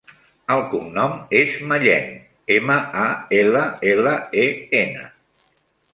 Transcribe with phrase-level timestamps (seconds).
[0.53, 2.09] El cognom és Mallen:
[2.57, 3.07] ema, a,
[3.43, 3.63] ela,
[3.95, 4.51] ela, e,
[4.85, 5.09] ena.